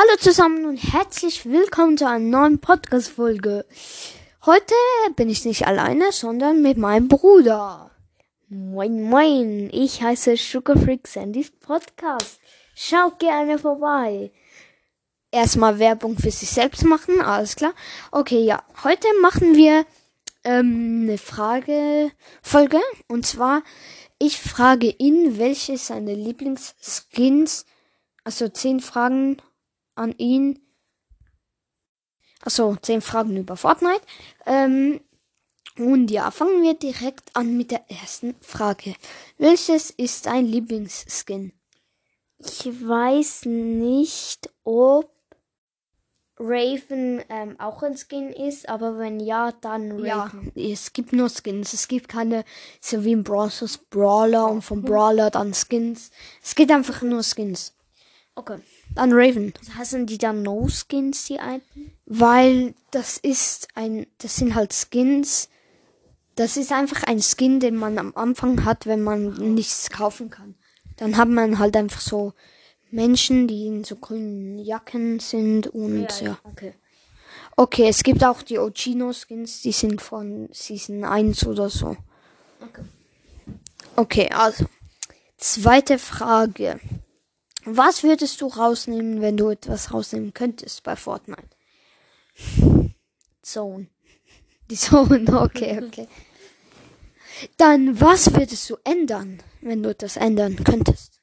[0.00, 3.66] Hallo zusammen und herzlich willkommen zu einer neuen Podcast-Folge.
[4.46, 4.74] Heute
[5.16, 7.90] bin ich nicht alleine, sondern mit meinem Bruder.
[8.48, 9.68] Moin, moin.
[9.72, 12.38] Ich heiße Sugar Freak Sandys Podcast.
[12.76, 14.30] Schaut gerne vorbei.
[15.32, 17.74] Erstmal Werbung für sich selbst machen, alles klar.
[18.12, 18.62] Okay, ja.
[18.84, 19.84] Heute machen wir
[20.44, 22.78] ähm, eine Frage-Folge.
[23.08, 23.64] Und zwar,
[24.20, 27.66] ich frage ihn, welche seine Lieblingsskins,
[28.22, 29.42] also zehn Fragen
[29.98, 30.58] an ihn.
[32.42, 34.00] Also zehn Fragen über Fortnite.
[34.46, 35.00] Ähm,
[35.76, 38.94] und ja, fangen wir direkt an mit der ersten Frage.
[39.36, 41.52] Welches ist dein Lieblingsskin?
[42.38, 45.12] Ich weiß nicht, ob
[46.40, 50.52] Raven ähm, auch ein Skin ist, aber wenn ja, dann Raven.
[50.54, 51.72] Ja, es gibt nur Skins.
[51.72, 52.44] Es gibt keine,
[52.80, 56.10] so wie im Brawlers Brawler und vom Brawler dann Skins.
[56.42, 57.74] Es gibt einfach nur Skins.
[58.38, 58.58] Okay.
[58.94, 59.52] Dann Raven.
[59.76, 61.90] Heißen die dann No Skins, die alten?
[62.06, 65.48] Weil das ist ein, das sind halt Skins.
[66.36, 70.54] Das ist einfach ein Skin, den man am Anfang hat, wenn man nichts kaufen kann.
[70.96, 72.32] Dann hat man halt einfach so
[72.92, 76.26] Menschen, die in so grünen Jacken sind und ja.
[76.28, 76.38] ja.
[76.44, 76.74] Okay.
[77.56, 81.96] Okay, es gibt auch die Ochino Skins, die sind von Season 1 oder so.
[82.60, 82.84] Okay.
[83.96, 84.66] Okay, also.
[85.38, 86.78] Zweite Frage.
[87.70, 91.48] Was würdest du rausnehmen, wenn du etwas rausnehmen könntest bei Fortnite?
[93.42, 93.88] Zone.
[94.70, 96.08] Die Zone, okay, okay.
[97.58, 101.20] Dann, was würdest du ändern, wenn du etwas ändern könntest?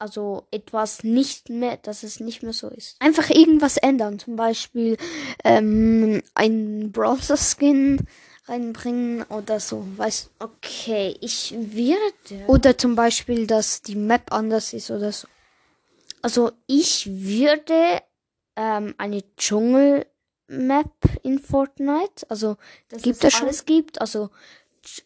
[0.00, 2.96] Also etwas nicht mehr, dass es nicht mehr so ist.
[3.00, 4.96] Einfach irgendwas ändern, zum Beispiel
[5.44, 8.00] ähm, ein Browser-Skin
[8.46, 12.46] reinbringen oder so, weißt Okay, ich würde.
[12.48, 15.28] Oder zum Beispiel, dass die Map anders ist oder so.
[16.22, 18.00] Also ich würde
[18.56, 22.56] ähm, eine Dschungel-Map in Fortnite, also
[22.88, 23.46] Das gibt es es schon?
[23.46, 24.30] alles gibt, also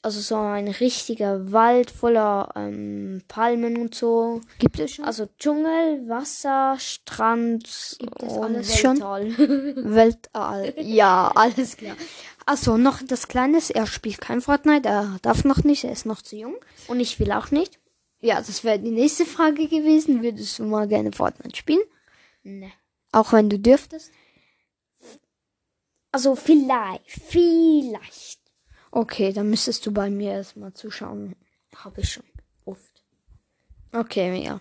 [0.02, 4.40] also so ein richtiger Wald voller ähm, Palmen und so.
[4.58, 5.04] Gibt es schon?
[5.04, 8.98] Also Dschungel, Wasser, Strand Gibt es alles schon?
[8.98, 9.36] Weltall.
[9.94, 10.74] Weltall.
[10.78, 11.96] Ja, alles klar.
[12.46, 16.22] Also noch das Kleines, er spielt kein Fortnite, er darf noch nicht, er ist noch
[16.22, 16.56] zu jung.
[16.88, 17.78] und ich will auch nicht.
[18.22, 20.22] Ja, das wäre die nächste Frage gewesen.
[20.22, 21.82] Würdest du mal gerne Fortnite spielen?
[22.44, 22.72] Ne.
[23.10, 24.12] Auch wenn du dürftest?
[26.12, 28.40] Also vielleicht, vielleicht.
[28.92, 31.34] Okay, dann müsstest du bei mir erstmal zuschauen.
[31.74, 32.24] Habe ich schon
[32.64, 33.04] oft.
[33.92, 34.60] Okay, ja.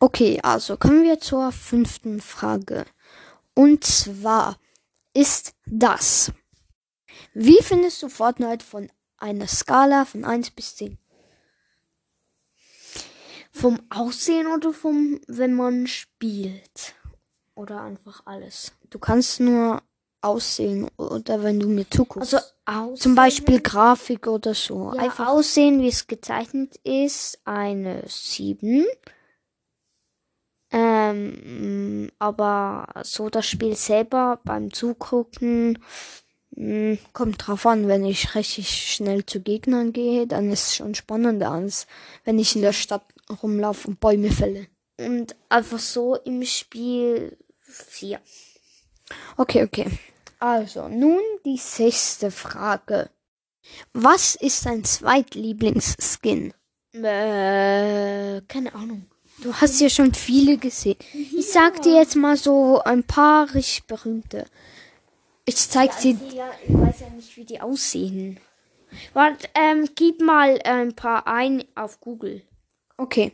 [0.00, 2.86] Okay, also kommen wir zur fünften Frage.
[3.54, 4.58] Und zwar
[5.14, 6.32] ist das.
[7.34, 10.98] Wie findest du Fortnite von einer Skala von 1 bis 10?
[13.58, 16.94] Vom Aussehen oder vom, wenn man spielt?
[17.54, 18.72] Oder einfach alles?
[18.88, 19.82] Du kannst nur
[20.20, 22.34] aussehen oder wenn du mir zuguckst.
[22.34, 22.96] Also Aussehen.
[22.96, 24.92] zum Beispiel Grafik oder so.
[24.94, 28.84] ja, Einfach Aussehen, wie es gezeichnet ist, eine 7.
[30.70, 35.78] Ähm, aber so das Spiel selber beim Zugucken
[36.50, 40.94] mh, kommt drauf an, wenn ich richtig schnell zu Gegnern gehe, dann ist es schon
[40.94, 41.86] spannender als
[42.24, 44.66] wenn ich in der Stadt rumlaufe und Bäume fälle.
[44.98, 48.20] und einfach so im Spiel 4.
[49.36, 49.86] Okay, okay.
[50.38, 53.10] Also, nun die sechste Frage.
[53.92, 56.54] Was ist dein Zweitlieblingsskin?
[56.92, 59.06] Äh, keine Ahnung.
[59.42, 60.96] Du hast ja schon viele gesehen.
[61.12, 64.46] Ich sag dir jetzt mal so ein paar richtig berühmte.
[65.44, 66.18] Ich zeig dir.
[66.34, 68.40] Ja, ich weiß ja nicht, wie die aussehen.
[69.12, 72.42] Warte, ähm, gib mal ein paar ein auf Google.
[72.98, 73.32] Okay.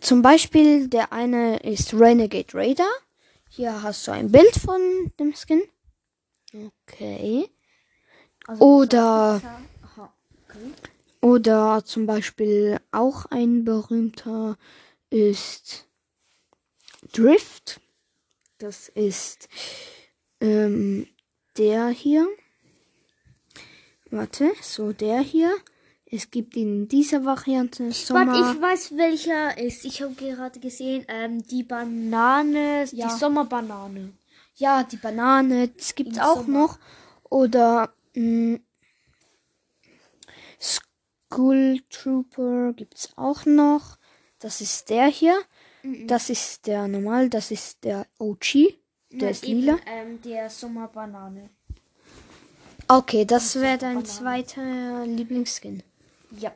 [0.00, 2.88] Zum Beispiel der eine ist Renegade Raider.
[3.50, 4.80] Hier hast du ein Bild von
[5.20, 5.62] dem Skin.
[6.86, 7.50] Okay.
[8.58, 9.40] Oder
[9.82, 10.12] Aha.
[10.48, 10.72] Okay.
[11.20, 14.56] Oder zum Beispiel auch ein berühmter
[15.10, 15.86] ist
[17.12, 17.80] Drift.
[18.58, 19.48] Das ist
[20.40, 21.06] ähm,
[21.58, 22.26] der hier.
[24.10, 25.54] Warte, so der hier.
[26.10, 28.32] Es gibt in dieser Variante Sommer.
[28.32, 29.84] Warte, ich weiß, welcher ist.
[29.84, 33.08] Ich habe gerade gesehen, ähm, die Banane, Ja.
[33.08, 34.12] die Sommerbanane.
[34.56, 35.70] ja, die Banane.
[35.76, 36.58] Es gibt Im auch Sommer.
[36.60, 36.78] noch.
[37.30, 38.58] Oder mh,
[40.58, 43.98] School Trooper gibt's auch noch.
[44.38, 45.38] Das ist der hier.
[46.06, 47.28] Das ist der normal.
[47.28, 48.78] Das ist der OG.
[49.10, 49.76] Der ist eben, lila.
[49.86, 51.50] Ähm, der Sommerbanane.
[52.88, 55.82] Okay, das wäre dein zweiter Lieblingsskin.
[56.30, 56.54] Ja.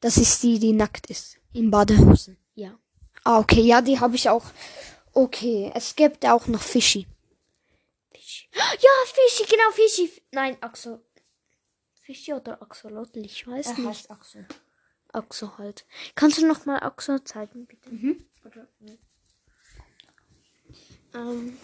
[0.00, 1.38] Das ist die, die nackt ist.
[1.52, 2.36] In Badehosen.
[2.54, 2.78] Ja.
[3.24, 4.44] Ah, okay, ja, die habe ich auch.
[5.12, 7.06] Okay, es gibt auch noch Fischi.
[8.12, 8.48] Fischi.
[8.54, 10.22] Ja, Fischi, genau, Fischi.
[10.32, 11.00] Nein, Axel.
[12.02, 13.86] Fischi oder Axolotl, ich weiß Er nicht.
[13.88, 14.46] heißt Axel.
[15.12, 15.86] Axel halt.
[16.14, 17.90] Kannst du noch mal Axel zeigen, bitte?
[18.44, 18.98] Oder, ne?
[21.14, 21.58] ähm,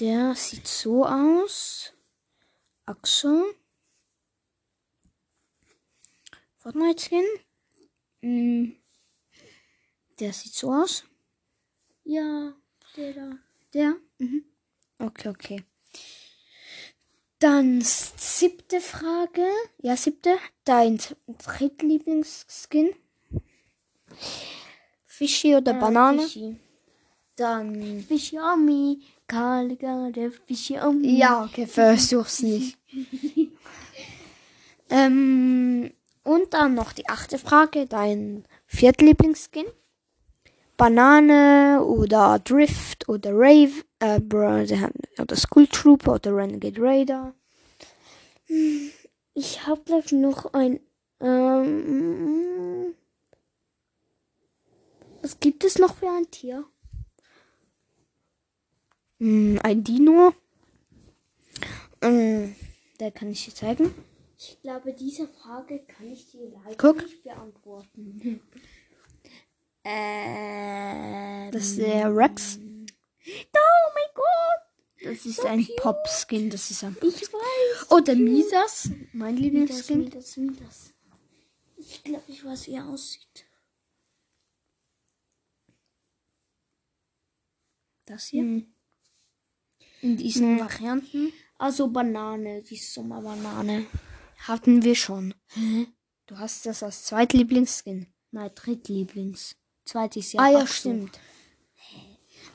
[0.00, 1.92] Der sieht so aus.
[2.86, 3.44] Axel.
[6.68, 7.24] Fortnite Skin.
[8.20, 8.72] Mm.
[10.20, 11.04] Der sieht so aus.
[12.04, 12.52] ja,
[12.94, 13.30] der da.
[13.72, 13.96] Der?
[14.18, 14.44] Mhm.
[14.98, 15.64] Okay, okay.
[17.38, 19.46] Dann siebte Frage.
[19.80, 20.36] Ja, siebte.
[20.64, 22.94] Dein drittlieblingsskin?
[25.04, 26.22] Fischi oder Banane?
[26.22, 26.56] Fischi.
[27.36, 28.04] Dann.
[28.06, 29.02] Fischi Ami.
[29.26, 31.16] Kaliga, der Fischi Ami.
[31.16, 32.76] Ja, okay, versuch's nicht.
[34.90, 35.92] ähm,
[36.28, 37.86] und dann noch die achte Frage.
[37.86, 39.64] Dein viertlieblingsskin?
[40.76, 44.20] Banane oder Drift oder Rave äh,
[45.20, 47.34] oder School Trooper oder Renegade Raider.
[49.34, 50.80] Ich habe gleich noch ein.
[51.20, 52.94] Ähm,
[55.22, 56.64] was gibt es noch für ein Tier?
[59.18, 60.34] Mm, ein Dino.
[62.02, 62.54] Mm,
[63.00, 63.94] der kann ich dir zeigen.
[64.40, 66.98] Ich glaube, diese Frage kann ich dir leider Guck.
[67.02, 68.40] nicht beantworten.
[69.84, 72.58] ähm, Das ist der Rex.
[72.58, 75.04] Oh mein Gott!
[75.04, 75.66] Das ist So ein.
[75.78, 76.50] Pop-Skin.
[76.50, 77.86] Das ist ein Ich weiß.
[77.90, 78.90] Oh, der Misas.
[79.12, 79.98] Mein Midas, Lieblingsskin.
[80.04, 80.94] Midas, Midas.
[81.76, 83.44] Ich glaube, ich weiß, wie er aussieht.
[88.06, 88.42] Das hier.
[88.42, 88.72] Hm.
[90.00, 90.60] In diesen Nee.
[90.60, 93.86] Varianten Also Banane, die Sommerbanane.
[94.46, 95.34] Hatten wir schon.
[96.26, 98.06] Du hast das als Zweitlieblingsskin.
[98.30, 99.56] Nein, Drittlieblings.
[99.84, 100.52] Zweites Ah Jahr.
[100.52, 100.92] ja, Axel.
[100.92, 101.20] stimmt.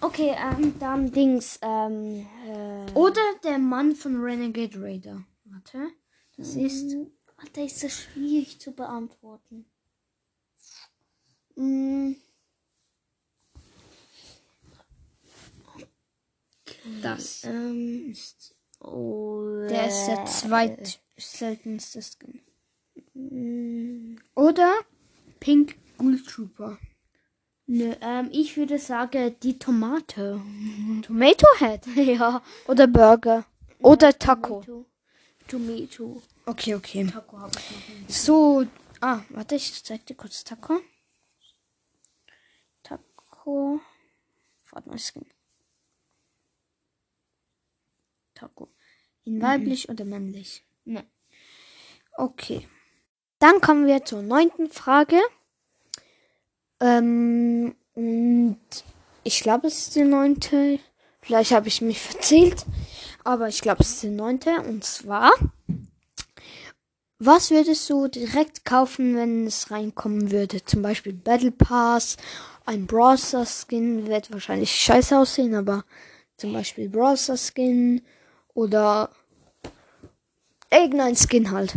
[0.01, 5.23] Okay, ähm, dann Dings, ähm, äh, Oder der Mann von Renegade Raider.
[5.45, 5.89] Warte.
[6.35, 6.93] Das ist.
[6.93, 7.07] Mm,
[7.37, 9.65] Warte, ist das schwierig zu beantworten.
[11.55, 12.13] Mm,
[17.01, 17.43] Das.
[17.45, 18.52] ähm, Ist,
[18.83, 22.41] oh, der ist der äh, zweitseltenste Skin.
[23.13, 24.73] mm, Oder
[25.39, 26.77] Pink Ghoul Trooper.
[27.65, 30.41] Nö, ähm, ich würde sagen, die Tomate.
[31.01, 31.85] Tomato Head.
[31.95, 32.41] ja.
[32.67, 33.45] Oder Burger.
[33.79, 34.61] Oder Taco.
[34.61, 34.85] Tomato.
[35.47, 36.21] Tomato.
[36.45, 37.07] Okay, okay.
[37.07, 38.11] Taco habe ich noch nicht.
[38.13, 38.65] So.
[38.99, 40.79] Ah, warte, ich zeig dir kurz Taco.
[42.83, 43.79] Taco.
[44.63, 45.25] Fortnite Skin.
[48.43, 48.67] Taco.
[49.23, 50.65] In weiblich oder männlich?
[50.83, 51.05] Ne.
[52.17, 52.67] Okay.
[53.39, 55.19] Dann kommen wir zur neunten Frage.
[56.81, 58.59] Ähm, und
[59.23, 60.79] ich glaube, es ist die neunte.
[61.21, 62.65] Vielleicht habe ich mich verzählt.
[63.23, 64.59] Aber ich glaube, es ist die neunte.
[64.61, 65.31] Und zwar,
[67.17, 70.65] was würdest du direkt kaufen, wenn es reinkommen würde?
[70.65, 72.17] Zum Beispiel Battle Pass,
[72.65, 75.85] ein Browser Skin wird wahrscheinlich scheiße aussehen, aber
[76.35, 78.01] zum Beispiel Browser Skin
[78.53, 79.09] oder
[80.71, 81.75] irgendein Skin halt.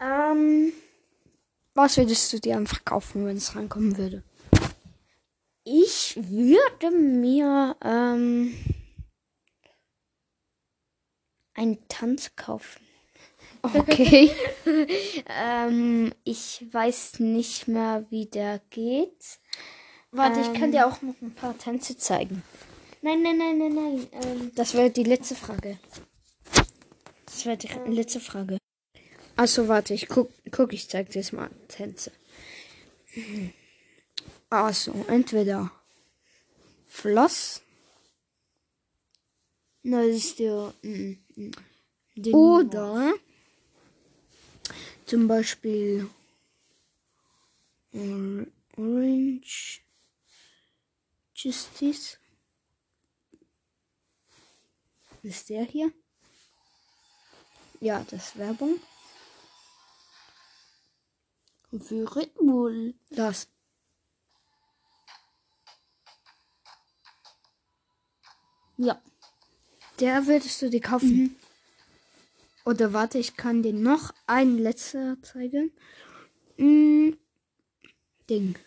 [0.00, 0.72] Ähm,
[1.74, 4.22] Was würdest du dir einfach kaufen, wenn es reinkommen würde?
[5.66, 8.54] ich würde mir, ähm,
[11.54, 12.80] einen Tanz kaufen.
[13.62, 14.30] Okay.
[15.28, 19.38] Ähm, ich weiß nicht mehr, wie der geht.
[20.10, 20.54] Warte, ich Ähm.
[20.54, 22.42] kann dir auch noch ein paar Tänze zeigen.
[23.04, 24.08] Nein, nein, nein, nein, nein.
[24.12, 25.78] Ähm, Das wäre die letzte Frage.
[27.26, 28.56] Das wäre die letzte Frage.
[29.36, 32.12] Also warte, ich guck, guck ich zeig dir jetzt mal Tänze.
[34.48, 35.70] Also, entweder
[36.86, 37.60] Floss
[39.82, 43.12] nein, das ist der, mm, mm, oder
[45.04, 46.08] zum Beispiel
[47.92, 48.46] Or-
[48.78, 49.82] Orange
[51.34, 52.16] Justice.
[55.24, 55.90] Ist der hier?
[57.80, 58.78] Ja, das ist Werbung.
[61.80, 62.94] Für Red Bull.
[63.08, 63.48] Das.
[68.76, 69.00] Ja.
[69.98, 71.36] Der würdest du dir kaufen.
[72.66, 75.72] Oder warte, ich kann dir noch ein letzter zeigen.
[76.58, 77.12] Mm,
[78.28, 78.58] Ding.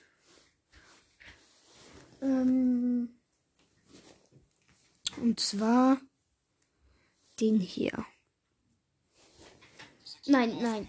[2.19, 3.09] Ähm,
[5.17, 6.01] und zwar
[7.39, 8.05] den hier.
[10.25, 10.87] Nein, nein.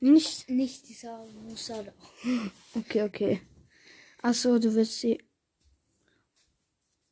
[0.00, 0.48] Nicht?
[0.48, 1.92] Nicht dieser Musa da.
[2.74, 3.40] Okay, okay.
[4.22, 5.22] Achso, du willst sie.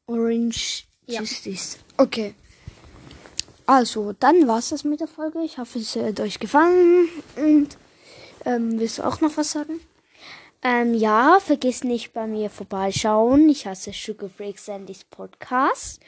[0.07, 1.21] Orange Ja.
[1.21, 1.79] Justice.
[1.97, 2.35] Okay.
[3.67, 5.43] Also, dann war's das mit der Folge.
[5.43, 7.09] Ich hoffe, es hat euch gefallen.
[7.37, 7.79] Und
[8.45, 9.81] ähm, willst du auch noch was sagen?
[10.63, 13.49] Ähm, ja, vergiss nicht bei mir vorbeischauen.
[13.49, 16.01] Ich heiße Sugar Freak Sandys Podcast.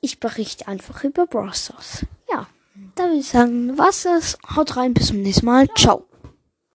[0.00, 1.72] Ich berichte einfach über Bros.
[2.30, 2.46] Ja,
[2.94, 4.38] da würde ich sagen, was das.
[4.54, 5.68] Haut rein, bis zum nächsten Mal.
[5.76, 6.07] Ciao.